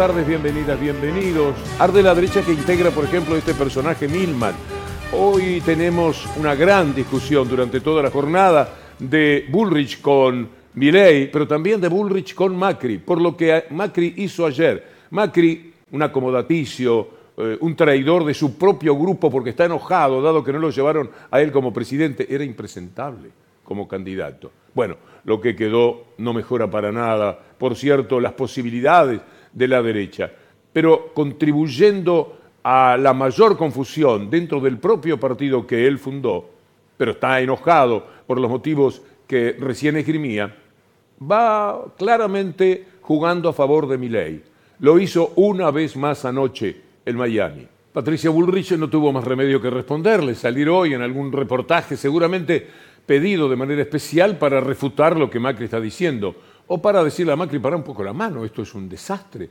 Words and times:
tardes, 0.00 0.26
bienvenidas, 0.26 0.80
bienvenidos. 0.80 1.54
Arde 1.78 2.02
la 2.02 2.14
derecha 2.14 2.40
que 2.40 2.52
integra, 2.54 2.90
por 2.90 3.04
ejemplo, 3.04 3.36
este 3.36 3.52
personaje 3.52 4.08
Milman. 4.08 4.54
Hoy 5.12 5.60
tenemos 5.60 6.26
una 6.38 6.54
gran 6.54 6.94
discusión 6.94 7.46
durante 7.46 7.82
toda 7.82 8.02
la 8.02 8.10
jornada 8.10 8.76
de 8.98 9.44
Bullrich 9.50 10.00
con 10.00 10.48
Milei, 10.72 11.30
pero 11.30 11.46
también 11.46 11.82
de 11.82 11.88
Bullrich 11.88 12.34
con 12.34 12.56
Macri, 12.56 12.96
por 12.96 13.20
lo 13.20 13.36
que 13.36 13.64
Macri 13.72 14.14
hizo 14.16 14.46
ayer. 14.46 14.82
Macri, 15.10 15.74
un 15.92 16.02
acomodaticio, 16.02 17.08
eh, 17.36 17.58
un 17.60 17.76
traidor 17.76 18.24
de 18.24 18.32
su 18.32 18.56
propio 18.56 18.96
grupo 18.96 19.30
porque 19.30 19.50
está 19.50 19.66
enojado, 19.66 20.22
dado 20.22 20.42
que 20.42 20.54
no 20.54 20.60
lo 20.60 20.70
llevaron 20.70 21.10
a 21.30 21.42
él 21.42 21.52
como 21.52 21.74
presidente, 21.74 22.26
era 22.34 22.42
impresentable 22.42 23.28
como 23.62 23.86
candidato. 23.86 24.50
Bueno, 24.74 24.96
lo 25.24 25.42
que 25.42 25.54
quedó 25.54 26.06
no 26.16 26.32
mejora 26.32 26.70
para 26.70 26.90
nada, 26.90 27.38
por 27.58 27.76
cierto, 27.76 28.18
las 28.18 28.32
posibilidades 28.32 29.20
de 29.52 29.68
la 29.68 29.82
derecha, 29.82 30.30
pero 30.72 31.12
contribuyendo 31.14 32.38
a 32.62 32.96
la 32.98 33.14
mayor 33.14 33.56
confusión 33.56 34.30
dentro 34.30 34.60
del 34.60 34.78
propio 34.78 35.18
partido 35.18 35.66
que 35.66 35.86
él 35.86 35.98
fundó, 35.98 36.50
pero 36.96 37.12
está 37.12 37.40
enojado 37.40 38.06
por 38.26 38.38
los 38.38 38.50
motivos 38.50 39.02
que 39.26 39.56
recién 39.58 39.96
esgrimía, 39.96 40.54
va 41.20 41.84
claramente 41.96 42.84
jugando 43.00 43.48
a 43.48 43.52
favor 43.52 43.88
de 43.88 43.98
Milei. 43.98 44.42
Lo 44.80 44.98
hizo 44.98 45.32
una 45.36 45.70
vez 45.70 45.96
más 45.96 46.24
anoche 46.24 46.76
en 47.04 47.16
Miami. 47.16 47.66
Patricia 47.92 48.30
Bullrich 48.30 48.72
no 48.72 48.88
tuvo 48.88 49.12
más 49.12 49.24
remedio 49.24 49.60
que 49.60 49.68
responderle, 49.68 50.34
salir 50.34 50.68
hoy 50.68 50.94
en 50.94 51.02
algún 51.02 51.32
reportaje 51.32 51.96
seguramente 51.96 52.66
pedido 53.04 53.48
de 53.48 53.56
manera 53.56 53.82
especial 53.82 54.38
para 54.38 54.60
refutar 54.60 55.16
lo 55.16 55.28
que 55.28 55.40
Macri 55.40 55.64
está 55.64 55.80
diciendo 55.80 56.36
o 56.72 56.80
para 56.80 57.02
decirle 57.02 57.32
a 57.32 57.36
Macri, 57.36 57.58
para 57.58 57.74
un 57.74 57.82
poco 57.82 58.04
la 58.04 58.12
mano, 58.12 58.44
esto 58.44 58.62
es 58.62 58.72
un 58.76 58.88
desastre. 58.88 59.50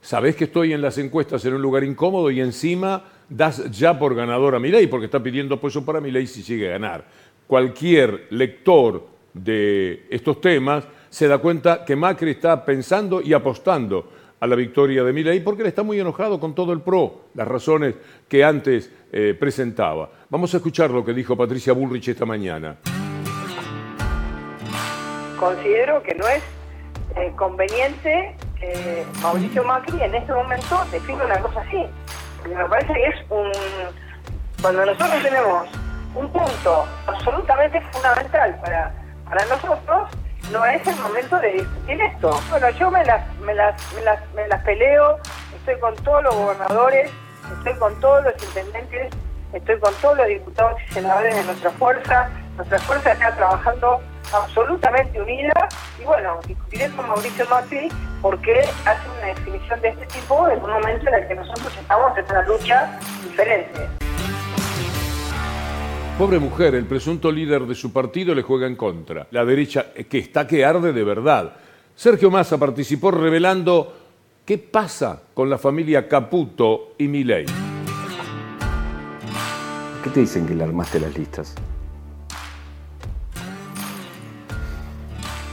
Sabés 0.00 0.34
que 0.34 0.44
estoy 0.44 0.72
en 0.72 0.80
las 0.80 0.96
encuestas 0.96 1.44
en 1.44 1.52
un 1.52 1.60
lugar 1.60 1.84
incómodo 1.84 2.30
y 2.30 2.40
encima 2.40 3.04
das 3.28 3.70
ya 3.70 3.98
por 3.98 4.14
ganador 4.14 4.54
a 4.54 4.58
Milei 4.58 4.86
porque 4.86 5.04
está 5.04 5.22
pidiendo 5.22 5.56
apoyo 5.56 5.84
para 5.84 6.00
Milei 6.00 6.26
si 6.26 6.42
sigue 6.42 6.68
a 6.68 6.72
ganar. 6.72 7.04
Cualquier 7.46 8.28
lector 8.30 9.06
de 9.34 10.06
estos 10.08 10.40
temas 10.40 10.84
se 11.10 11.28
da 11.28 11.36
cuenta 11.36 11.84
que 11.84 11.96
Macri 11.96 12.30
está 12.30 12.64
pensando 12.64 13.20
y 13.20 13.34
apostando 13.34 14.08
a 14.40 14.46
la 14.46 14.56
victoria 14.56 15.04
de 15.04 15.12
Milei 15.12 15.40
porque 15.40 15.60
él 15.60 15.68
está 15.68 15.82
muy 15.82 16.00
enojado 16.00 16.40
con 16.40 16.54
todo 16.54 16.72
el 16.72 16.80
PRO, 16.80 17.26
las 17.34 17.46
razones 17.46 17.94
que 18.26 18.42
antes 18.42 18.90
eh, 19.12 19.36
presentaba. 19.38 20.10
Vamos 20.30 20.54
a 20.54 20.56
escuchar 20.56 20.90
lo 20.90 21.04
que 21.04 21.12
dijo 21.12 21.36
Patricia 21.36 21.74
Bullrich 21.74 22.08
esta 22.08 22.24
mañana. 22.24 22.78
Considero 25.44 26.02
que 26.02 26.14
no 26.14 26.26
es 26.26 26.42
eh, 27.16 27.30
conveniente 27.36 28.34
que 28.58 29.04
Mauricio 29.20 29.62
Macri 29.62 30.02
en 30.02 30.14
este 30.14 30.32
momento 30.32 30.82
define 30.90 31.22
una 31.22 31.38
cosa 31.38 31.60
así. 31.60 31.86
me 32.48 32.64
parece 32.64 32.94
que 32.94 33.06
es 33.08 33.16
un... 33.28 33.52
Cuando 34.62 34.86
nosotros 34.86 35.22
tenemos 35.22 35.68
un 36.14 36.32
punto 36.32 36.86
absolutamente 37.06 37.78
fundamental 37.92 38.58
para, 38.62 38.94
para 39.26 39.44
nosotros, 39.44 40.08
no 40.50 40.64
es 40.64 40.86
el 40.86 40.96
momento 40.96 41.38
de 41.38 41.52
discutir 41.52 42.00
esto. 42.00 42.40
Bueno, 42.48 42.70
yo 42.70 42.90
me 42.90 43.04
las, 43.04 43.36
me 43.40 43.52
las, 43.52 43.74
me 44.34 44.48
las, 44.48 44.62
peleo, 44.62 45.18
estoy 45.58 45.78
con 45.78 45.94
todos 45.96 46.22
los 46.22 46.34
gobernadores, 46.34 47.10
estoy 47.58 47.74
con 47.74 48.00
todos 48.00 48.24
los 48.24 48.42
intendentes, 48.42 49.12
estoy 49.52 49.78
con 49.78 49.92
todos 49.96 50.16
los 50.16 50.26
diputados 50.26 50.80
y 50.88 50.94
senadores 50.94 51.36
de 51.36 51.44
nuestra 51.44 51.70
fuerza. 51.72 52.30
Nuestra 52.56 52.78
fuerza 52.78 53.12
está 53.12 53.36
trabajando 53.36 54.00
absolutamente 54.32 55.20
unida 55.20 55.68
y 56.00 56.04
bueno, 56.04 56.40
discutiré 56.46 56.88
con 56.90 57.08
Mauricio 57.08 57.46
Macri 57.48 57.88
porque 58.22 58.60
hace 58.60 59.08
una 59.18 59.26
definición 59.26 59.80
de 59.80 59.88
este 59.88 60.06
tipo 60.06 60.48
en 60.48 60.62
un 60.62 60.70
momento 60.70 61.08
en 61.08 61.14
el 61.14 61.28
que 61.28 61.34
nosotros 61.34 61.72
estamos 61.78 62.16
en 62.16 62.24
una 62.24 62.42
lucha 62.42 62.98
diferente. 63.22 63.80
Pobre 66.18 66.38
mujer, 66.38 66.76
el 66.76 66.86
presunto 66.86 67.32
líder 67.32 67.62
de 67.62 67.74
su 67.74 67.92
partido 67.92 68.34
le 68.34 68.42
juega 68.42 68.68
en 68.68 68.76
contra. 68.76 69.26
La 69.32 69.44
derecha 69.44 69.86
que 70.08 70.18
está 70.18 70.46
que 70.46 70.64
arde 70.64 70.92
de 70.92 71.02
verdad. 71.02 71.54
Sergio 71.96 72.30
Massa 72.30 72.56
participó 72.56 73.10
revelando 73.10 73.92
qué 74.44 74.58
pasa 74.58 75.22
con 75.34 75.50
la 75.50 75.58
familia 75.58 76.08
Caputo 76.08 76.94
y 76.98 77.08
Milei. 77.08 77.46
¿Qué 80.04 80.10
te 80.10 80.20
dicen 80.20 80.46
que 80.46 80.54
le 80.54 80.62
armaste 80.62 81.00
las 81.00 81.16
listas? 81.18 81.54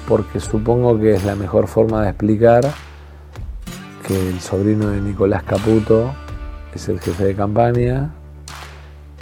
Porque 0.08 0.40
supongo 0.40 1.00
que 1.00 1.14
es 1.14 1.24
la 1.24 1.36
mejor 1.36 1.68
forma 1.68 2.04
de 2.04 2.10
explicar 2.10 2.64
que 4.06 4.30
el 4.30 4.40
sobrino 4.40 4.90
de 4.90 5.00
Nicolás 5.02 5.44
Caputo 5.44 6.14
es 6.74 6.90
el 6.90 7.00
jefe 7.00 7.26
de 7.26 7.36
campaña, 7.36 8.12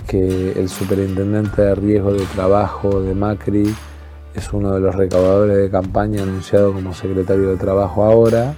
que 0.07 0.53
el 0.53 0.69
superintendente 0.69 1.61
de 1.61 1.75
riesgo 1.75 2.13
de 2.13 2.25
trabajo 2.25 3.01
de 3.01 3.13
Macri 3.13 3.75
es 4.33 4.53
uno 4.53 4.73
de 4.73 4.79
los 4.79 4.95
recaudadores 4.95 5.57
de 5.57 5.69
campaña 5.69 6.23
anunciado 6.23 6.73
como 6.73 6.93
secretario 6.93 7.49
de 7.49 7.57
trabajo 7.57 8.03
ahora, 8.03 8.53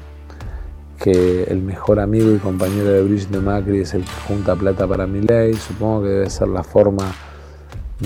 que 0.97 1.43
el 1.43 1.61
mejor 1.61 1.99
amigo 1.99 2.31
y 2.31 2.37
compañero 2.37 2.89
de 2.89 3.03
Brigitte 3.03 3.41
Macri 3.41 3.79
es 3.79 3.93
el 3.93 4.03
que 4.03 4.11
junta 4.27 4.55
plata 4.55 4.87
para 4.87 5.07
mi 5.07 5.21
ley. 5.21 5.53
Supongo 5.55 6.03
que 6.03 6.09
debe 6.09 6.29
ser 6.29 6.47
la 6.49 6.63
forma 6.63 7.11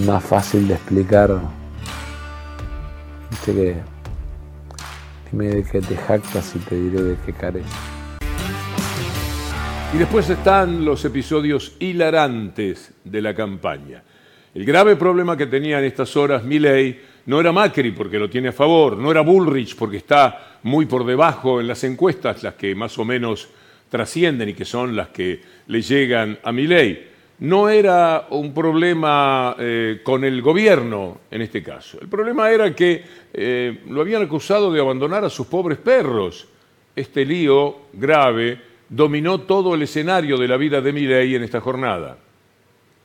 más 0.06 0.24
fácil 0.24 0.68
de 0.68 0.76
explicar. 0.76 1.42
De 5.44 5.64
qué 5.64 5.82
te 5.82 5.98
jactas 5.98 6.56
y 6.56 6.60
te 6.60 6.76
diré 6.76 7.04
de 7.04 7.18
qué 7.26 7.34
careces. 7.34 7.72
Y 9.94 9.98
después 9.98 10.30
están 10.30 10.84
los 10.84 11.04
episodios 11.06 11.76
hilarantes 11.80 12.94
de 13.04 13.22
la 13.22 13.36
campaña. 13.36 14.04
El 14.54 14.66
grave 14.66 14.96
problema 14.96 15.36
que 15.36 15.48
tenía 15.48 15.80
en 15.80 15.86
estas 15.86 16.16
horas 16.16 16.44
Milley 16.44 17.00
no 17.26 17.40
era 17.40 17.52
Macri 17.52 17.92
porque 17.92 18.18
lo 18.18 18.30
tiene 18.30 18.50
a 18.50 18.54
favor, 18.54 18.98
no 18.98 19.12
era 19.12 19.22
Bullrich 19.22 19.76
porque 19.76 19.98
está 19.98 20.60
muy 20.64 20.86
por 20.86 21.06
debajo 21.06 21.60
en 21.60 21.68
las 21.68 21.84
encuestas, 21.84 22.44
las 22.44 22.56
que 22.56 22.74
más 22.74 22.98
o 22.98 23.06
menos 23.06 23.50
trascienden 23.90 24.50
y 24.50 24.54
que 24.54 24.66
son 24.66 24.96
las 24.96 25.10
que 25.10 25.42
le 25.68 25.82
llegan 25.82 26.40
a 26.44 26.52
Milley. 26.52 27.15
No 27.38 27.68
era 27.68 28.28
un 28.30 28.54
problema 28.54 29.56
eh, 29.60 30.02
con 30.04 30.24
el 30.24 30.42
gobierno 30.42 31.18
en 31.30 31.42
este 31.42 31.62
caso. 31.62 31.98
El 32.00 32.08
problema 32.08 32.50
era 32.50 32.74
que 32.74 33.04
eh, 33.34 33.84
lo 33.90 34.02
habían 34.02 34.24
acusado 34.24 34.72
de 34.72 34.80
abandonar 34.80 35.26
a 35.26 35.30
sus 35.30 35.48
pobres 35.48 35.78
perros. 35.80 36.48
Este 36.96 37.26
lío 37.26 37.76
grave 37.92 38.62
dominó 38.88 39.42
todo 39.42 39.76
el 39.76 39.82
escenario 39.82 40.38
de 40.38 40.48
la 40.48 40.56
vida 40.56 40.80
de 40.80 40.94
Milei 40.94 41.36
en 41.36 41.44
esta 41.44 41.60
jornada. 41.60 42.18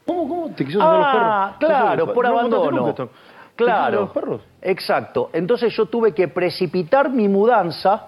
¿Cómo, 0.07 0.29
cómo? 0.29 0.55
¿Te 0.55 0.65
quiso 0.65 0.79
sacar 0.79 0.97
los 0.97 1.07
perros? 1.07 1.29
Ah, 1.29 1.57
claro, 1.59 2.13
por 2.15 2.27
abandono. 2.27 3.11
Claro, 3.57 4.01
los 4.03 4.11
perros? 4.11 4.41
exacto. 4.63 5.31
Entonces 5.33 5.75
yo 5.77 5.87
tuve 5.87 6.15
que 6.15 6.29
precipitar 6.29 7.11
mi 7.11 7.29
mudanza 7.29 8.07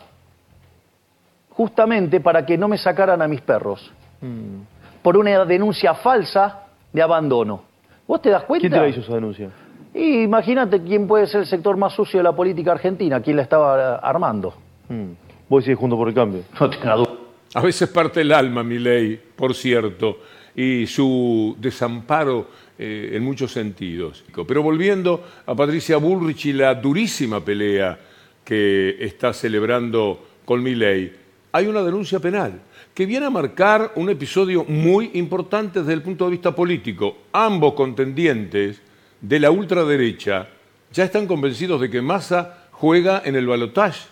justamente 1.51 2.21
para 2.21 2.47
que 2.47 2.57
no 2.57 2.69
me 2.69 2.79
sacaran 2.79 3.21
a 3.21 3.29
mis 3.29 3.41
perros. 3.43 3.93
Mm. 4.21 4.72
Por 5.03 5.17
una 5.17 5.45
denuncia 5.45 5.95
falsa 5.95 6.67
de 6.93 7.03
abandono. 7.03 7.65
¿Vos 8.07 8.23
te 8.23 8.31
das 8.31 8.45
cuenta? 8.45 8.63
¿Quién 8.69 8.73
te 8.73 8.79
la 8.79 8.89
hizo 8.89 9.01
esa 9.01 9.15
denuncia? 9.15 9.51
Y 9.95 10.23
imagínate 10.23 10.83
quién 10.83 11.07
puede 11.07 11.27
ser 11.27 11.41
el 11.41 11.47
sector 11.47 11.77
más 11.77 11.93
sucio 11.93 12.19
de 12.19 12.25
la 12.25 12.35
política 12.35 12.73
argentina, 12.73 13.21
quién 13.21 13.37
la 13.37 13.43
estaba 13.43 13.97
armando. 13.97 14.55
Mm. 14.89 15.13
Vos 15.49 15.65
decís 15.65 15.79
junto 15.79 15.97
por 15.97 16.09
el 16.09 16.15
cambio. 16.15 16.43
No 16.59 16.71
tenga 16.71 16.95
duda. 16.95 17.11
A 17.55 17.61
veces 17.61 17.89
parte 17.91 18.23
el 18.23 18.33
alma, 18.33 18.63
mi 18.63 18.79
ley, 18.79 19.21
por 19.37 19.55
cierto, 19.55 20.21
y 20.57 20.87
su 20.87 21.55
desamparo 21.59 22.49
eh, 22.79 23.11
en 23.13 23.23
muchos 23.23 23.53
sentidos. 23.53 24.25
Pero 24.49 24.63
volviendo 24.63 25.23
a 25.45 25.55
Patricia 25.55 25.99
Bullrich 25.99 26.47
y 26.47 26.53
la 26.55 26.75
durísima 26.75 27.41
pelea 27.45 27.99
que 28.45 28.97
está 29.05 29.35
celebrando 29.35 30.25
con 30.47 30.65
ley, 30.65 31.15
hay 31.53 31.67
una 31.67 31.83
denuncia 31.83 32.19
penal 32.19 32.61
que 32.95 33.07
viene 33.07 33.27
a 33.27 33.31
marcar 33.31 33.93
un 33.97 34.11
episodio 34.11 34.65
muy 34.65 35.11
importante 35.15 35.81
desde 35.81 35.95
el 35.95 36.03
punto 36.03 36.27
de 36.27 36.33
vista 36.33 36.55
político. 36.55 37.17
Ambos 37.33 37.73
contendientes 37.73 38.83
de 39.21 39.41
la 39.41 39.51
ultraderecha 39.51 40.49
ya 40.93 41.05
están 41.05 41.27
convencidos 41.27 41.81
de 41.81 41.89
que 41.89 42.03
Massa 42.03 42.69
juega 42.73 43.23
en 43.25 43.37
el 43.37 43.47
balotaje 43.47 44.09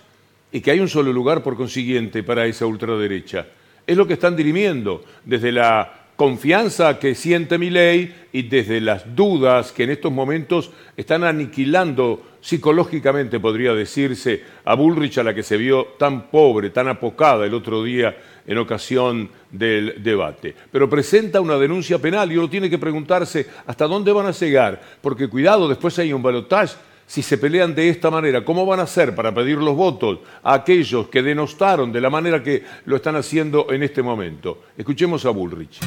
y 0.51 0.61
que 0.61 0.71
hay 0.71 0.81
un 0.81 0.89
solo 0.89 1.13
lugar, 1.13 1.43
por 1.43 1.57
consiguiente, 1.57 2.23
para 2.23 2.47
esa 2.47 2.67
ultraderecha. 2.67 3.47
Es 3.87 3.97
lo 3.97 4.07
que 4.07 4.15
están 4.15 4.35
dirimiendo 4.35 5.05
desde 5.25 5.53
la 5.53 6.07
confianza 6.17 6.99
que 6.99 7.15
siente 7.15 7.59
mi 7.59 7.71
ley 7.71 8.15
y 8.33 8.43
desde 8.43 8.81
las 8.81 9.15
dudas 9.15 9.73
que 9.73 9.85
en 9.85 9.91
estos 9.91 10.13
momentos 10.13 10.71
están 10.97 11.25
aniquilando 11.25 12.23
psicológicamente, 12.41 13.41
podría 13.41 13.75
decirse, 13.75 14.43
a 14.65 14.75
Bullrich, 14.75 15.19
a 15.19 15.25
la 15.25 15.35
que 15.35 15.43
se 15.43 15.57
vio 15.57 15.95
tan 15.99 16.31
pobre, 16.31 16.71
tan 16.71 16.89
apocada 16.89 17.47
el 17.47 17.55
otro 17.55 17.83
día 17.85 18.17
en 18.47 18.59
ocasión 18.59 19.29
del 19.51 20.03
debate. 20.03 20.55
Pero 20.71 20.89
presenta 20.89 21.41
una 21.41 21.59
denuncia 21.59 21.99
penal 21.99 22.33
y 22.33 22.37
uno 22.37 22.49
tiene 22.49 22.71
que 22.71 22.79
preguntarse 22.79 23.47
hasta 23.67 23.87
dónde 23.87 24.13
van 24.13 24.27
a 24.27 24.33
llegar, 24.33 24.81
porque 25.01 25.29
cuidado, 25.29 25.69
después 25.69 25.99
hay 25.99 26.13
un 26.13 26.23
balotaje 26.23 26.77
si 27.11 27.23
se 27.23 27.39
pelean 27.39 27.75
de 27.75 27.89
esta 27.89 28.09
manera, 28.09 28.45
¿cómo 28.45 28.65
van 28.65 28.79
a 28.79 28.85
hacer 28.85 29.17
para 29.17 29.35
pedir 29.35 29.59
los 29.59 29.75
votos 29.75 30.21
a 30.45 30.55
aquellos 30.55 31.09
que 31.09 31.23
denostaron 31.23 31.91
de 31.91 32.01
la 32.01 32.09
manera 32.09 32.41
que 32.41 32.63
lo 32.85 32.95
están 32.95 33.17
haciendo 33.17 33.67
en 33.73 33.83
este 33.83 34.01
momento? 34.01 34.63
Escuchemos 34.79 35.27
a 35.27 35.31
Bullrich. 35.31 35.81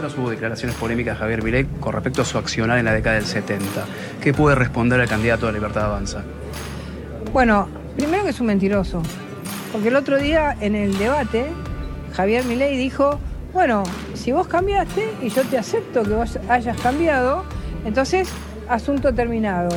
Horas 0.00 0.16
hubo 0.16 0.30
declaraciones 0.30 0.74
polémicas 0.76 1.14
de 1.14 1.20
Javier 1.20 1.42
Milei 1.42 1.66
con 1.78 1.92
respecto 1.92 2.22
a 2.22 2.24
su 2.24 2.38
accionar 2.38 2.78
en 2.78 2.86
la 2.86 2.94
década 2.94 3.16
del 3.16 3.26
70. 3.26 3.84
¿Qué 4.22 4.32
puede 4.32 4.56
responder 4.56 4.98
el 4.98 5.06
candidato 5.06 5.44
de 5.44 5.52
Libertad 5.52 5.84
Avanza? 5.84 6.22
Bueno, 7.34 7.68
primero 7.98 8.24
que 8.24 8.30
es 8.30 8.40
un 8.40 8.46
mentiroso. 8.46 9.02
Porque 9.70 9.88
el 9.88 9.96
otro 9.96 10.16
día 10.16 10.56
en 10.62 10.74
el 10.74 10.96
debate, 10.96 11.44
Javier 12.14 12.46
Milei 12.46 12.78
dijo, 12.78 13.20
bueno, 13.52 13.82
si 14.14 14.32
vos 14.32 14.48
cambiaste 14.48 15.06
y 15.20 15.28
yo 15.28 15.42
te 15.42 15.58
acepto 15.58 16.02
que 16.02 16.14
vos 16.14 16.38
hayas 16.48 16.80
cambiado, 16.80 17.44
entonces 17.84 18.30
asunto 18.70 19.12
terminado. 19.12 19.68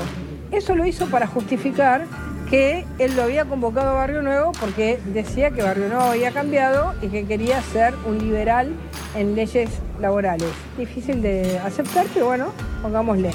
Eso 0.52 0.74
lo 0.74 0.86
hizo 0.86 1.08
para 1.08 1.28
justificar 1.28 2.06
que 2.50 2.86
él 2.98 3.14
lo 3.18 3.24
había 3.24 3.44
convocado 3.44 3.90
a 3.90 3.94
Barrio 3.96 4.22
Nuevo 4.22 4.54
porque 4.58 5.02
decía 5.06 5.52
que 5.52 5.64
Barrio 5.64 5.90
Nuevo 5.90 6.04
había 6.04 6.32
cambiado 6.32 6.94
y 7.02 7.08
que 7.08 7.26
quería 7.26 7.62
ser 7.62 7.94
un 8.06 8.20
liberal 8.20 8.72
en 9.16 9.36
leyes 9.36 9.70
Difícil 10.78 11.22
de 11.22 11.60
aceptar, 11.60 12.06
pero 12.14 12.28
bueno, 12.28 12.48
pongámosle. 12.82 13.32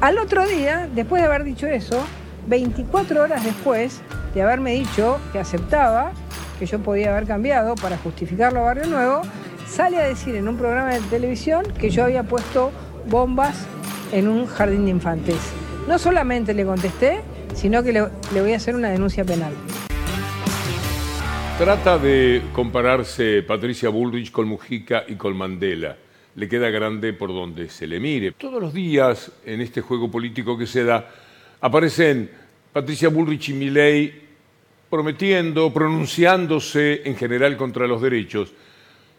Al 0.00 0.18
otro 0.18 0.46
día, 0.46 0.88
después 0.94 1.22
de 1.22 1.28
haber 1.28 1.44
dicho 1.44 1.66
eso, 1.66 2.02
24 2.46 3.22
horas 3.22 3.44
después 3.44 4.00
de 4.34 4.42
haberme 4.42 4.72
dicho 4.72 5.18
que 5.32 5.38
aceptaba, 5.38 6.12
que 6.58 6.66
yo 6.66 6.78
podía 6.78 7.10
haber 7.10 7.26
cambiado 7.26 7.74
para 7.74 7.98
justificarlo 7.98 8.60
a 8.60 8.64
Barrio 8.64 8.86
Nuevo, 8.86 9.22
sale 9.68 9.98
a 9.98 10.06
decir 10.06 10.34
en 10.36 10.48
un 10.48 10.56
programa 10.56 10.90
de 10.90 11.00
televisión 11.00 11.64
que 11.78 11.90
yo 11.90 12.04
había 12.04 12.22
puesto 12.22 12.70
bombas 13.08 13.66
en 14.12 14.28
un 14.28 14.46
jardín 14.46 14.84
de 14.84 14.90
infantes. 14.90 15.38
No 15.86 15.98
solamente 15.98 16.54
le 16.54 16.64
contesté, 16.64 17.20
sino 17.54 17.82
que 17.82 17.92
le 17.92 18.40
voy 18.40 18.52
a 18.52 18.56
hacer 18.56 18.74
una 18.74 18.90
denuncia 18.90 19.24
penal. 19.24 19.52
Trata 21.60 21.98
de 21.98 22.40
compararse 22.54 23.42
Patricia 23.42 23.90
Bullrich 23.90 24.30
con 24.30 24.48
Mujica 24.48 25.04
y 25.06 25.16
con 25.16 25.36
Mandela. 25.36 25.94
Le 26.34 26.48
queda 26.48 26.70
grande 26.70 27.12
por 27.12 27.28
donde 27.28 27.68
se 27.68 27.86
le 27.86 28.00
mire. 28.00 28.32
Todos 28.32 28.62
los 28.62 28.72
días 28.72 29.30
en 29.44 29.60
este 29.60 29.82
juego 29.82 30.10
político 30.10 30.56
que 30.56 30.66
se 30.66 30.84
da 30.84 31.10
aparecen 31.60 32.30
Patricia 32.72 33.10
Bullrich 33.10 33.50
y 33.50 33.52
Milei 33.52 34.10
prometiendo, 34.88 35.70
pronunciándose 35.70 37.02
en 37.04 37.14
general 37.14 37.58
contra 37.58 37.86
los 37.86 38.00
derechos 38.00 38.54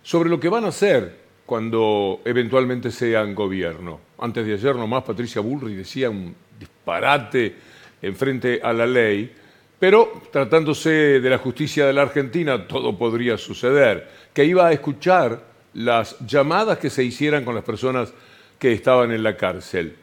sobre 0.01 0.27
lo 0.27 0.39
que 0.39 0.49
van 0.49 0.65
a 0.65 0.69
hacer 0.69 1.15
cuando 1.45 2.21
eventualmente 2.25 2.89
sean 2.89 3.35
gobierno. 3.35 3.99
Antes 4.17 4.47
de 4.47 4.55
ayer 4.55 4.75
nomás 4.75 5.03
Patricia 5.03 5.41
Bullrich 5.41 5.77
decía 5.77 6.09
un 6.09 6.35
disparate 6.59 7.53
en 8.01 8.15
frente 8.15 8.59
a 8.63 8.73
la 8.73 8.87
ley, 8.87 9.31
pero 9.81 10.21
tratándose 10.31 10.91
de 11.19 11.27
la 11.27 11.39
justicia 11.39 11.87
de 11.87 11.93
la 11.93 12.03
Argentina 12.03 12.67
todo 12.67 12.95
podría 12.95 13.35
suceder, 13.35 14.07
que 14.31 14.45
iba 14.45 14.67
a 14.67 14.71
escuchar 14.71 15.41
las 15.73 16.19
llamadas 16.19 16.77
que 16.77 16.91
se 16.91 17.03
hicieran 17.03 17.43
con 17.43 17.55
las 17.55 17.63
personas 17.63 18.13
que 18.59 18.73
estaban 18.73 19.11
en 19.11 19.23
la 19.23 19.35
cárcel. 19.35 19.95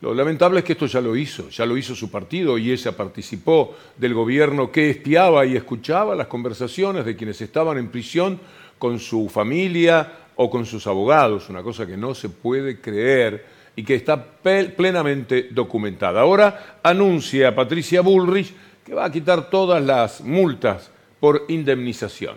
Lo 0.00 0.14
lamentable 0.14 0.58
es 0.58 0.64
que 0.64 0.72
esto 0.72 0.86
ya 0.86 1.00
lo 1.00 1.14
hizo, 1.14 1.48
ya 1.48 1.64
lo 1.64 1.76
hizo 1.76 1.94
su 1.94 2.10
partido 2.10 2.58
y 2.58 2.72
ella 2.72 2.90
participó 2.96 3.76
del 3.96 4.14
gobierno 4.14 4.72
que 4.72 4.90
espiaba 4.90 5.46
y 5.46 5.54
escuchaba 5.54 6.16
las 6.16 6.26
conversaciones 6.26 7.04
de 7.04 7.14
quienes 7.14 7.40
estaban 7.40 7.78
en 7.78 7.86
prisión 7.86 8.40
con 8.80 8.98
su 8.98 9.28
familia 9.28 10.12
o 10.34 10.50
con 10.50 10.66
sus 10.66 10.88
abogados, 10.88 11.48
una 11.48 11.62
cosa 11.62 11.86
que 11.86 11.96
no 11.96 12.16
se 12.16 12.30
puede 12.30 12.80
creer 12.80 13.44
y 13.76 13.84
que 13.84 13.94
está 13.94 14.20
plenamente 14.42 15.50
documentada. 15.52 16.20
Ahora 16.20 16.80
anuncia 16.82 17.54
Patricia 17.54 18.00
Bullrich 18.00 18.52
que 18.84 18.94
va 18.94 19.04
a 19.04 19.12
quitar 19.12 19.50
todas 19.50 19.82
las 19.82 20.20
multas 20.20 20.90
por 21.20 21.44
indemnización. 21.48 22.36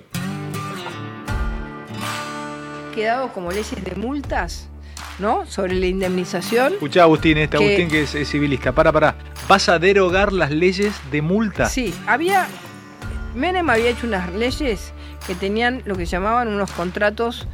Quedado 2.94 3.30
como 3.30 3.52
leyes 3.52 3.84
de 3.84 3.96
multas, 3.96 4.68
¿no? 5.20 5.46
Sobre 5.48 5.74
la 5.74 5.88
indemnización. 5.88 6.74
Escuchá, 6.74 7.04
Agustín, 7.04 7.38
este 7.40 7.58
que- 7.58 7.64
Agustín 7.66 7.90
que 7.90 8.04
es, 8.04 8.14
es 8.14 8.30
civilista. 8.30 8.72
Para, 8.72 8.92
para. 8.92 9.16
¿Vas 9.48 9.68
a 9.68 9.80
derogar 9.80 10.32
las 10.32 10.52
leyes 10.52 10.94
de 11.12 11.22
multa? 11.22 11.66
Sí, 11.68 11.94
había. 12.06 12.48
Menem 13.36 13.68
había 13.70 13.90
hecho 13.90 14.06
unas 14.06 14.32
leyes 14.34 14.94
que 15.26 15.34
tenían 15.34 15.82
lo 15.86 15.96
que 15.96 16.06
llamaban 16.06 16.50
unos 16.50 16.70
contratos 16.72 17.48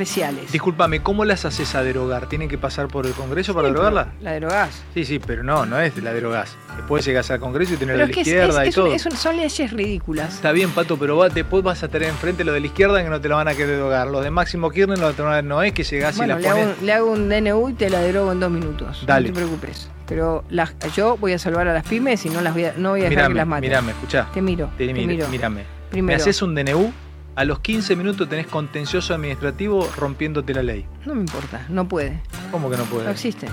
especiales. 0.00 0.50
Discúlpame, 0.52 1.02
¿cómo 1.02 1.24
las 1.24 1.44
haces 1.44 1.74
a 1.74 1.82
derogar? 1.82 2.26
¿Tienen 2.28 2.48
que 2.48 2.56
pasar 2.58 2.88
por 2.88 3.06
el 3.06 3.12
Congreso 3.12 3.54
para 3.54 3.68
Sí, 3.68 3.72
derogarla? 3.74 4.08
La 4.20 4.32
derogás. 4.32 4.82
Sí, 4.94 5.04
sí, 5.04 5.18
pero 5.18 5.42
no, 5.42 5.66
no 5.66 5.78
es 5.78 5.96
la 6.02 6.12
derogás. 6.14 6.56
Después 6.76 7.04
llegas 7.04 7.30
al 7.30 7.40
Congreso 7.40 7.74
y 7.74 7.76
tenés 7.76 7.94
Pero 7.94 7.98
la 7.98 8.06
de 8.06 8.12
que 8.12 8.16
la 8.16 8.20
izquierda 8.22 8.60
es- 8.62 8.66
y 8.66 8.68
es 8.70 8.74
todo. 8.74 8.94
es 8.94 9.06
un- 9.06 9.16
son 9.16 9.36
leyes 9.36 9.70
ridículas. 9.72 10.34
Está 10.34 10.52
bien, 10.52 10.70
Pato, 10.70 10.96
pero 10.98 11.16
va- 11.18 11.28
después 11.28 11.62
vas 11.62 11.82
a 11.82 11.88
tener 11.88 12.08
enfrente 12.08 12.44
lo 12.44 12.52
de 12.52 12.60
la 12.60 12.66
izquierda 12.66 13.02
que 13.02 13.10
no 13.10 13.20
te 13.20 13.28
lo 13.28 13.36
van 13.36 13.48
a 13.48 13.52
querer 13.54 13.76
derogar. 13.76 14.06
Los 14.08 14.24
de 14.24 14.30
Máximo 14.30 14.70
Kirchner 14.70 14.98
a- 15.04 15.42
no 15.42 15.62
es 15.62 15.72
que 15.72 15.84
llegás 15.84 16.16
Bueno, 16.16 16.38
y 16.38 16.42
la 16.42 16.50
hago, 16.50 16.60
pones... 16.60 16.78
un, 16.80 16.86
le 16.86 16.92
hago 16.92 17.10
un 17.10 17.28
DNU 17.28 17.68
y 17.68 17.72
te 17.74 17.90
la 17.90 18.00
derogo 18.00 18.32
en 18.32 18.40
dos 18.40 18.50
minutos. 18.50 19.04
Dale. 19.06 19.28
No 19.28 19.34
te 19.34 19.40
preocupes. 19.40 19.90
Pero 20.06 20.44
las- 20.48 20.74
yo 20.96 21.16
voy 21.18 21.34
a 21.34 21.38
salvar 21.38 21.68
a 21.68 21.74
las 21.74 21.86
pymes 21.86 22.24
y 22.26 22.30
no 22.30 22.40
las 22.40 22.54
voy 22.54 22.64
a, 22.64 22.74
no 22.76 22.90
voy 22.90 23.00
a 23.00 23.04
dejar 23.04 23.10
que 23.10 23.16
Mirame, 23.16 23.34
las 23.34 23.46
maten. 23.46 23.68
mirame, 23.70 23.92
escuchá. 23.92 24.28
Te 24.32 24.40
miro. 24.42 24.70
Te 24.78 24.86
Te, 24.86 24.94
miro. 24.94 25.28
Mírame. 25.28 25.64
Primero. 25.90 26.16
Me 26.16 26.22
haces 26.22 26.40
un 26.42 26.54
DNU, 26.54 26.92
a 27.36 27.44
los 27.44 27.60
15 27.60 27.96
minutos 27.96 28.28
tenés 28.28 28.46
contencioso 28.46 29.14
administrativo 29.14 29.88
rompiéndote 29.96 30.52
la 30.54 30.62
ley. 30.62 30.86
No 31.06 31.14
me 31.14 31.20
importa, 31.20 31.64
no 31.68 31.86
puede. 31.88 32.20
¿Cómo 32.50 32.70
que 32.70 32.76
no 32.76 32.84
No 32.84 32.90
puede? 32.90 33.10
existe. 33.10 33.46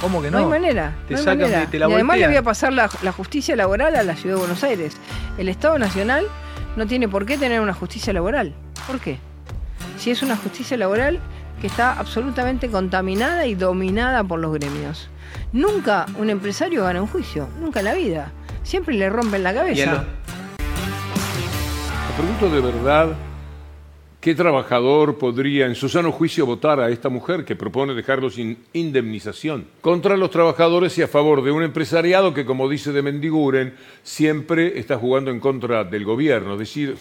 ¿Cómo 0.00 0.22
que 0.22 0.30
No, 0.30 0.38
no? 0.38 0.44
hay 0.44 0.50
manera. 0.60 0.94
Te 1.08 1.14
no 1.14 1.18
hay 1.18 1.24
sacan, 1.24 1.40
manera. 1.40 1.60
te- 1.62 1.66
te 1.68 1.78
la 1.80 1.88
y 1.88 1.92
además 1.94 2.18
le 2.18 2.26
voy 2.28 2.36
a 2.36 2.42
pasar 2.42 2.72
la, 2.72 2.88
la 3.02 3.10
justicia 3.12 3.56
laboral 3.56 3.96
a 3.96 4.02
la 4.04 4.14
ciudad 4.14 4.36
de 4.36 4.40
Buenos 4.40 4.62
Aires. 4.62 4.96
El 5.38 5.48
Estado 5.48 5.78
Nacional 5.78 6.26
no 6.76 6.86
tiene 6.86 7.08
por 7.08 7.26
qué 7.26 7.36
tener 7.36 7.60
una 7.60 7.74
justicia 7.74 8.12
laboral. 8.12 8.54
¿Por 8.86 9.00
qué? 9.00 9.18
Si 9.96 10.10
es 10.12 10.22
una 10.22 10.36
justicia 10.36 10.76
laboral 10.76 11.18
que 11.60 11.66
está 11.66 11.98
absolutamente 11.98 12.68
contaminada 12.68 13.46
y 13.46 13.56
dominada 13.56 14.22
por 14.22 14.38
los 14.38 14.52
gremios. 14.52 15.10
Nunca 15.52 16.06
un 16.16 16.30
empresario 16.30 16.84
gana 16.84 17.02
un 17.02 17.08
juicio, 17.08 17.48
nunca 17.58 17.80
en 17.80 17.86
la 17.86 17.94
vida. 17.94 18.30
Siempre 18.62 18.94
le 18.94 19.08
rompen 19.10 19.42
la 19.42 19.52
cabeza. 19.54 20.04
Pregunto 22.18 22.50
de 22.50 22.60
verdad 22.60 23.16
qué 24.20 24.34
trabajador 24.34 25.18
podría 25.18 25.66
en 25.66 25.76
su 25.76 25.88
sano 25.88 26.10
juicio 26.10 26.46
votar 26.46 26.80
a 26.80 26.90
esta 26.90 27.08
mujer 27.08 27.44
que 27.44 27.54
propone 27.54 27.94
dejarlo 27.94 28.28
sin 28.28 28.58
indemnización 28.72 29.68
contra 29.80 30.16
los 30.16 30.28
trabajadores 30.32 30.98
y 30.98 31.02
a 31.02 31.06
favor 31.06 31.44
de 31.44 31.52
un 31.52 31.62
empresariado 31.62 32.34
que, 32.34 32.44
como 32.44 32.68
dice 32.68 32.90
de 32.90 33.02
Mendiguren, 33.02 33.72
siempre 34.02 34.80
está 34.80 34.98
jugando 34.98 35.30
en 35.30 35.38
contra 35.38 35.84
del 35.84 36.04
gobierno. 36.04 36.54
Es 36.54 36.58
decir, 36.58 36.96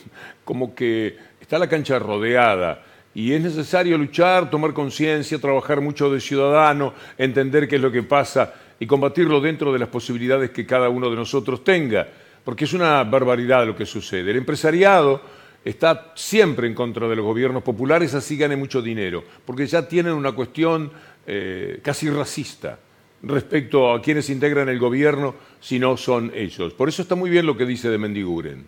como 0.46 0.76
que 0.76 1.18
está 1.42 1.58
la 1.58 1.68
cancha 1.68 1.98
rodeada. 1.98 2.84
Y 3.16 3.34
es 3.34 3.42
necesario 3.42 3.98
luchar, 3.98 4.52
tomar 4.52 4.74
conciencia, 4.74 5.40
trabajar 5.40 5.82
mucho 5.82 6.12
de 6.12 6.22
ciudadano, 6.22 6.94
entender 7.18 7.68
qué 7.68 7.78
es 7.78 7.82
lo 7.82 7.92
que 7.92 8.04
pasa 8.04 8.54
y 8.80 8.86
combatirlo 8.86 9.42
dentro 9.42 9.74
de 9.74 9.80
las 9.80 9.90
posibilidades 9.90 10.52
que 10.52 10.68
cada 10.68 10.90
uno 10.90 11.10
de 11.10 11.16
nosotros 11.16 11.64
tenga. 11.64 12.08
Porque 12.48 12.64
es 12.64 12.72
una 12.72 13.04
barbaridad 13.04 13.68
lo 13.68 13.76
que 13.76 13.86
sucede. 13.86 14.32
El 14.32 14.38
empresariado 14.38 15.20
está 15.66 16.14
siempre 16.16 16.66
en 16.66 16.74
contra 16.74 17.06
de 17.10 17.14
los 17.18 17.26
gobiernos 17.26 17.62
populares, 17.62 18.14
así 18.14 18.38
gane 18.38 18.56
mucho 18.56 18.82
dinero, 18.82 19.22
porque 19.44 19.68
ya 19.68 19.86
tienen 19.86 20.14
una 20.14 20.32
cuestión 20.32 20.90
eh, 21.28 21.82
casi 21.84 22.10
racista 22.10 22.80
respecto 23.22 23.92
a 23.92 24.02
quienes 24.02 24.30
integran 24.30 24.70
el 24.70 24.80
gobierno 24.80 25.36
si 25.60 25.78
no 25.78 25.98
son 25.98 26.32
ellos. 26.34 26.74
Por 26.74 26.88
eso 26.88 27.02
está 27.02 27.16
muy 27.16 27.30
bien 27.30 27.46
lo 27.46 27.58
que 27.58 27.66
dice 27.66 27.90
de 27.90 27.98
Mendiguren. 27.98 28.66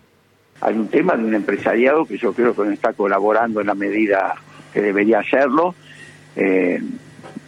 hay 0.60 0.74
un 0.74 0.88
tema 0.88 1.16
de 1.16 1.24
un 1.24 1.34
empresariado 1.34 2.04
que 2.04 2.18
yo 2.18 2.34
creo 2.34 2.54
que 2.54 2.64
no 2.64 2.72
está 2.72 2.92
colaborando 2.92 3.62
en 3.62 3.66
la 3.66 3.74
medida 3.74 4.34
que 4.74 4.82
debería 4.82 5.20
hacerlo. 5.20 5.74
Eh, 6.36 6.82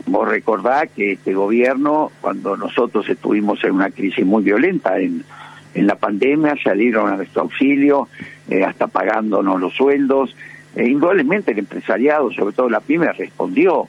vos 0.06 0.26
recordás 0.26 0.88
que 0.96 1.12
este 1.12 1.34
gobierno, 1.34 2.10
cuando 2.22 2.56
nosotros 2.56 3.06
estuvimos 3.06 3.62
en 3.64 3.72
una 3.72 3.90
crisis 3.90 4.24
muy 4.24 4.42
violenta 4.42 4.98
en, 4.98 5.26
en 5.74 5.86
la 5.86 5.96
pandemia, 5.96 6.54
salieron 6.62 7.10
a 7.10 7.16
nuestro 7.16 7.42
auxilio, 7.42 8.08
eh, 8.48 8.64
hasta 8.64 8.86
pagándonos 8.86 9.60
los 9.60 9.74
sueldos. 9.74 10.34
E 10.74 10.86
indudablemente 10.86 11.52
el 11.52 11.58
empresariado, 11.58 12.32
sobre 12.32 12.54
todo 12.54 12.68
la 12.68 12.80
pyme, 12.80 13.12
respondió, 13.12 13.88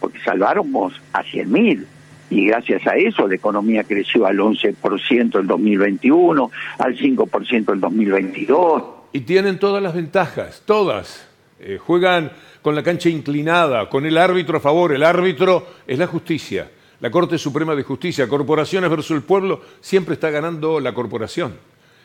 porque 0.00 0.18
salváramos 0.20 1.00
a 1.12 1.22
100 1.22 1.52
mil. 1.52 1.86
Y 2.30 2.46
gracias 2.46 2.86
a 2.86 2.96
eso 2.96 3.28
la 3.28 3.34
economía 3.34 3.84
creció 3.84 4.26
al 4.26 4.38
11% 4.38 5.40
en 5.40 5.46
2021, 5.46 6.50
al 6.78 6.96
5% 6.96 7.72
en 7.72 7.80
2022. 7.80 8.82
Y 9.12 9.20
tienen 9.20 9.58
todas 9.58 9.82
las 9.82 9.94
ventajas, 9.94 10.62
todas. 10.64 11.28
Eh, 11.60 11.78
juegan 11.78 12.32
con 12.62 12.74
la 12.74 12.82
cancha 12.82 13.08
inclinada, 13.08 13.88
con 13.88 14.06
el 14.06 14.18
árbitro 14.18 14.58
a 14.58 14.60
favor. 14.60 14.92
El 14.92 15.04
árbitro 15.04 15.66
es 15.86 15.98
la 15.98 16.06
justicia. 16.06 16.68
La 17.04 17.10
Corte 17.10 17.36
Suprema 17.36 17.74
de 17.74 17.82
Justicia, 17.82 18.26
corporaciones 18.26 18.88
versus 18.88 19.10
el 19.10 19.22
pueblo, 19.22 19.60
siempre 19.82 20.14
está 20.14 20.30
ganando 20.30 20.80
la 20.80 20.94
corporación. 20.94 21.54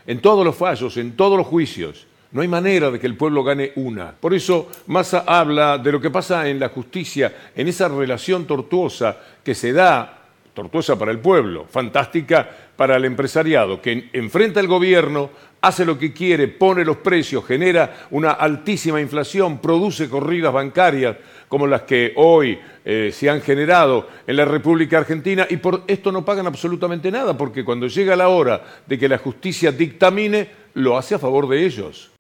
En 0.06 0.20
todos 0.20 0.44
los 0.44 0.58
fallos, 0.58 0.98
en 0.98 1.16
todos 1.16 1.38
los 1.38 1.48
juicios. 1.48 2.06
No 2.34 2.42
hay 2.42 2.50
manera 2.50 2.92
de 2.92 3.00
que 3.00 3.08
el 3.08 3.16
pueblo 3.16 3.42
gane 3.42 3.72
una. 3.78 4.12
Por 4.12 4.34
eso 4.34 4.68
Massa 4.88 5.24
habla 5.26 5.78
de 5.78 5.94
lo 5.94 6.02
que 6.02 6.10
pasa 6.10 6.50
en 6.50 6.60
la 6.60 6.68
justicia, 6.68 7.34
en 7.56 7.70
esa 7.70 7.88
relación 7.88 8.44
tortuosa 8.44 9.18
que 9.42 9.56
se 9.56 9.72
da 9.72 10.19
tortuosa 10.54 10.98
para 10.98 11.12
el 11.12 11.20
pueblo, 11.20 11.66
fantástica 11.70 12.50
para 12.76 12.98
el 12.98 13.06
empresariado, 13.06 13.82
que 13.82 14.10
enfrenta 14.14 14.60
al 14.60 14.68
gobierno, 14.68 15.30
hace 15.62 15.86
lo 15.86 15.98
que 15.98 16.14
quiere, 16.14 16.48
pone 16.48 16.86
los 16.86 16.98
precios, 16.98 17.46
genera 17.46 18.08
una 18.12 18.32
altísima 18.32 19.02
inflación, 19.02 19.60
produce 19.60 20.10
corridas 20.10 20.54
bancarias 20.54 21.18
como 21.48 21.68
las 21.68 21.82
que 21.82 22.14
hoy 22.16 22.60
eh, 22.86 23.12
se 23.14 23.30
han 23.30 23.42
generado 23.42 24.08
en 24.26 24.36
la 24.36 24.46
República 24.46 25.00
Argentina 25.00 25.46
y 25.50 25.58
por 25.58 25.84
esto 25.88 26.12
no 26.12 26.24
pagan 26.24 26.48
absolutamente 26.48 27.12
nada, 27.12 27.36
porque 27.36 27.66
cuando 27.66 27.88
llega 27.88 28.16
la 28.16 28.30
hora 28.30 28.64
de 28.86 28.98
que 28.98 29.10
la 29.10 29.18
justicia 29.18 29.72
dictamine, 29.72 30.60
lo 30.76 30.98
hace 30.98 31.16
a 31.16 31.20
favor 31.20 31.50
de 31.50 31.66
ellos. 31.66 32.12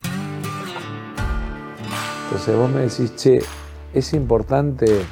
Entonces 2.25 2.55
vos 2.55 2.69
me 2.69 2.81
decís, 2.81 3.15
che, 3.15 3.39
¿es 3.93 4.13
importante 4.13 5.05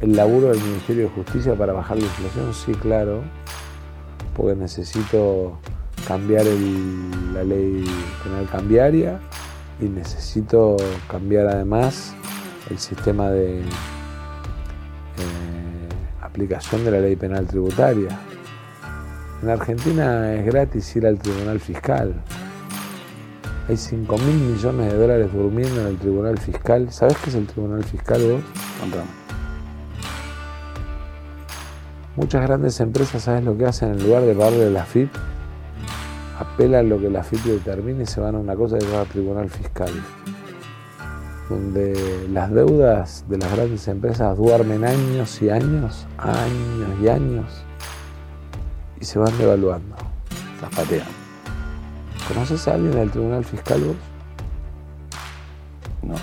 el 0.00 0.16
laburo 0.16 0.48
del 0.48 0.60
Ministerio 0.60 1.04
de 1.04 1.10
Justicia 1.10 1.54
para 1.54 1.72
bajar 1.72 1.98
la 1.98 2.04
inflación? 2.04 2.54
Sí, 2.54 2.72
claro, 2.72 3.22
porque 4.36 4.54
necesito 4.56 5.58
cambiar 6.06 6.44
la 7.34 7.44
ley 7.44 7.84
penal 8.24 8.48
cambiaria 8.50 9.20
y 9.80 9.84
necesito 9.84 10.76
cambiar 11.08 11.46
además 11.46 12.14
el 12.70 12.78
sistema 12.78 13.30
de 13.30 13.60
eh, 13.60 13.62
aplicación 16.22 16.84
de 16.84 16.90
la 16.90 17.00
ley 17.00 17.16
penal 17.16 17.46
tributaria. 17.46 18.18
En 19.42 19.48
Argentina 19.48 20.34
es 20.34 20.44
gratis 20.44 20.94
ir 20.96 21.06
al 21.06 21.18
Tribunal 21.18 21.60
Fiscal. 21.60 22.14
Hay 23.68 23.76
5 23.76 24.18
mil 24.18 24.36
millones 24.36 24.92
de 24.92 24.98
dólares 24.98 25.32
durmiendo 25.32 25.80
en 25.82 25.86
el 25.86 25.96
Tribunal 25.96 26.38
Fiscal. 26.38 26.92
¿Sabés 26.92 27.16
qué 27.18 27.30
es 27.30 27.36
el 27.36 27.46
Tribunal 27.46 27.84
Fiscal 27.84 28.20
vos? 28.20 28.42
Contame. 28.80 29.19
Muchas 32.20 32.42
grandes 32.42 32.78
empresas, 32.80 33.22
¿sabes 33.22 33.42
lo 33.44 33.56
que 33.56 33.64
hacen? 33.64 33.92
En 33.92 34.04
lugar 34.04 34.22
de 34.24 34.34
pagarle 34.34 34.70
la 34.70 34.84
FIP, 34.84 35.10
apelan 36.38 36.90
lo 36.90 37.00
que 37.00 37.08
la 37.08 37.24
FIP 37.24 37.42
determine 37.44 38.02
y 38.02 38.06
se 38.06 38.20
van 38.20 38.34
a 38.34 38.38
una 38.38 38.54
cosa 38.54 38.76
que 38.76 38.84
se 38.84 38.92
llama 38.92 39.06
Tribunal 39.06 39.48
Fiscal. 39.48 39.90
Donde 41.48 42.28
las 42.30 42.50
deudas 42.52 43.24
de 43.26 43.38
las 43.38 43.50
grandes 43.50 43.88
empresas 43.88 44.36
duermen 44.36 44.84
años 44.84 45.40
y 45.40 45.48
años, 45.48 46.06
años 46.18 46.90
y 47.02 47.08
años, 47.08 47.46
y 49.00 49.04
se 49.06 49.18
van 49.18 49.36
devaluando. 49.38 49.96
Las 50.60 50.74
patean. 50.74 51.08
¿Conoces 52.28 52.68
a 52.68 52.74
alguien 52.74 52.92
del 52.96 53.10
Tribunal 53.10 53.46
Fiscal 53.46 53.80
vos? 53.80 53.96
No. 56.02 56.16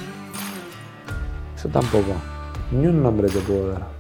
Yo 1.64 1.70
tampoco. 1.70 2.14
Ni 2.72 2.86
un 2.86 3.02
nombre 3.02 3.28
te 3.30 3.40
puedo 3.40 3.72
dar. 3.72 3.97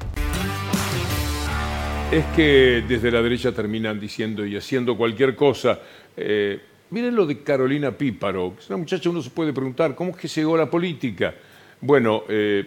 Es 2.11 2.23
que 2.37 2.85
desde 2.87 3.11
la 3.11 3.21
derecha 3.21 3.51
terminan 3.51 3.99
diciendo 3.99 4.45
y 4.45 4.55
haciendo 4.55 4.95
cualquier 4.95 5.35
cosa. 5.35 5.79
Eh, 6.15 6.59
miren 6.91 7.13
lo 7.13 7.25
de 7.25 7.43
Carolina 7.43 7.91
Píparo, 7.91 8.55
es 8.57 8.69
una 8.69 8.77
muchacha, 8.77 9.09
uno 9.09 9.21
se 9.21 9.29
puede 9.29 9.51
preguntar, 9.51 9.93
¿cómo 9.93 10.11
es 10.11 10.17
que 10.17 10.27
llegó 10.29 10.55
a 10.55 10.59
la 10.59 10.69
política? 10.69 11.35
Bueno, 11.81 12.23
eh, 12.29 12.65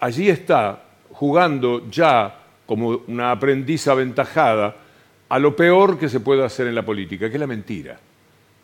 allí 0.00 0.30
está 0.30 0.84
jugando 1.10 1.90
ya 1.90 2.34
como 2.64 3.02
una 3.06 3.32
aprendiz 3.32 3.86
aventajada 3.88 4.74
a 5.28 5.38
lo 5.38 5.54
peor 5.54 5.98
que 5.98 6.08
se 6.08 6.20
puede 6.20 6.42
hacer 6.42 6.66
en 6.66 6.74
la 6.74 6.84
política, 6.84 7.28
que 7.28 7.34
es 7.34 7.40
la 7.40 7.46
mentira. 7.46 8.00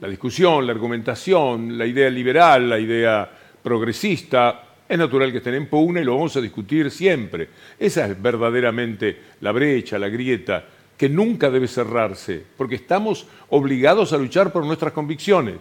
La 0.01 0.09
discusión, 0.09 0.67
la 0.67 0.73
argumentación, 0.73 1.77
la 1.77 1.85
idea 1.85 2.09
liberal, 2.09 2.71
la 2.71 2.79
idea 2.79 3.31
progresista, 3.63 4.64
es 4.89 4.99
natural 4.99 5.33
que 5.33 5.39
estén 5.39 5.55
en 5.55 5.67
pugna 5.67 6.01
y 6.01 6.05
lo 6.05 6.15
vamos 6.15 6.37
a 6.37 6.41
discutir 6.41 6.91
siempre. 6.91 7.49
Esa 7.79 8.07
es 8.07 8.21
verdaderamente 8.21 9.19
la 9.41 9.53
brecha, 9.53 9.99
la 9.99 10.09
grieta, 10.09 10.65
que 10.97 11.09
nunca 11.09 11.51
debe 11.51 11.67
cerrarse, 11.67 12.43
porque 12.57 12.77
estamos 12.77 13.27
obligados 13.51 14.13
a 14.13 14.19
luchar 14.19 14.53
por 14.53 14.65
nuestras 14.65 14.93
convicciones, 14.93 15.57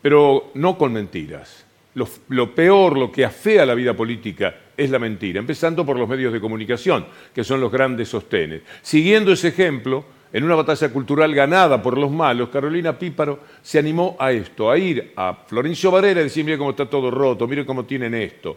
pero 0.00 0.50
no 0.54 0.78
con 0.78 0.92
mentiras. 0.92 1.64
Lo, 1.94 2.08
lo 2.28 2.54
peor, 2.54 2.98
lo 2.98 3.10
que 3.10 3.24
afea 3.24 3.66
la 3.66 3.74
vida 3.74 3.94
política 3.94 4.54
es 4.76 4.90
la 4.90 4.98
mentira, 4.98 5.40
empezando 5.40 5.84
por 5.84 5.98
los 5.98 6.08
medios 6.08 6.32
de 6.32 6.40
comunicación, 6.40 7.06
que 7.34 7.44
son 7.44 7.60
los 7.60 7.72
grandes 7.72 8.08
sostenes. 8.08 8.62
Siguiendo 8.82 9.32
ese 9.32 9.48
ejemplo, 9.48 10.04
en 10.32 10.44
una 10.44 10.54
batalla 10.54 10.88
cultural 10.90 11.34
ganada 11.34 11.80
por 11.80 11.96
los 11.96 12.10
malos, 12.10 12.48
Carolina 12.48 12.98
Píparo 12.98 13.40
se 13.62 13.78
animó 13.78 14.16
a 14.18 14.32
esto, 14.32 14.70
a 14.70 14.76
ir 14.76 15.12
a 15.16 15.34
Florencio 15.46 15.90
Varela 15.90 16.20
y 16.20 16.24
decir, 16.24 16.44
mire 16.44 16.58
cómo 16.58 16.70
está 16.70 16.86
todo 16.86 17.10
roto, 17.10 17.46
mire 17.46 17.64
cómo 17.64 17.84
tienen 17.84 18.14
esto. 18.14 18.56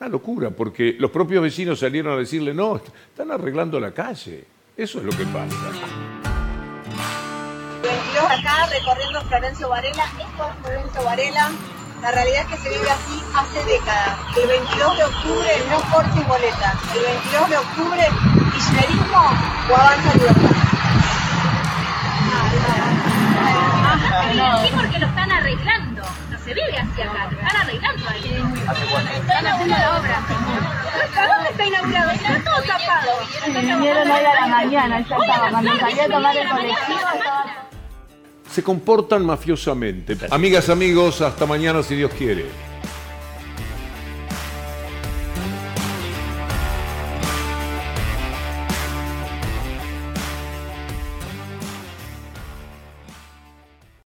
Una 0.00 0.08
locura, 0.08 0.50
porque 0.50 0.96
los 0.98 1.10
propios 1.10 1.42
vecinos 1.42 1.78
salieron 1.78 2.14
a 2.14 2.16
decirle, 2.16 2.52
no, 2.52 2.76
están 2.76 3.30
arreglando 3.30 3.80
la 3.80 3.92
calle. 3.92 4.44
Eso 4.76 4.98
es 4.98 5.04
lo 5.04 5.10
que 5.12 5.24
pasa. 5.24 5.56
22 7.82 8.24
acá 8.24 8.66
recorriendo 8.66 9.20
Florencio 9.22 9.68
Varela. 9.68 10.04
Esto 10.04 10.48
es 10.48 10.56
Florencio 10.62 11.04
Varela. 11.04 11.50
La 12.02 12.12
realidad 12.12 12.42
es 12.42 12.46
que 12.48 12.56
se 12.58 12.68
vive 12.68 12.90
así 12.90 13.22
hace 13.34 13.64
décadas. 13.64 14.18
El 14.36 14.48
22 14.48 14.96
de 14.98 15.04
octubre 15.04 15.48
no 15.70 15.80
cortes 15.90 16.28
boletas. 16.28 16.74
El 16.94 17.02
22 17.02 17.50
de 17.50 17.56
octubre, 17.56 18.08
kirchnerismo 18.52 19.30
o 19.70 19.76
avanza 19.76 20.14
libertad. 20.14 20.55
Sí, 24.32 24.72
porque 24.74 24.98
lo 24.98 25.06
están 25.06 25.32
arreglando. 25.32 26.02
No 26.30 26.38
se 26.38 26.54
vive 26.54 26.78
así 26.78 27.02
acá, 27.02 27.28
lo 27.30 27.38
están 27.38 27.56
arreglando 27.56 28.08
ahí. 28.08 28.44
Están 29.20 29.46
haciendo 29.46 29.76
la 29.76 29.98
obra. 29.98 30.22
¿Dónde 31.16 31.50
está 31.50 31.66
inaugurado? 31.66 32.10
Está 32.10 32.44
todo 32.44 32.62
tapado. 32.62 33.12
Vinieron 33.46 34.10
hoy 34.10 34.24
a 34.24 34.40
la 34.40 34.46
mañana, 34.46 35.00
ya 35.00 35.16
estaba. 35.16 35.50
Cuando 35.50 35.78
salí 35.78 36.00
a 36.00 36.08
tomar 36.08 36.36
el 36.36 36.48
colectivo 36.48 36.98
estaba... 37.14 37.44
Se 38.50 38.62
comportan 38.62 39.26
mafiosamente. 39.26 40.16
Amigas, 40.30 40.68
amigos, 40.70 41.20
hasta 41.20 41.46
mañana 41.46 41.82
si 41.82 41.94
Dios 41.96 42.10
quiere. 42.16 42.46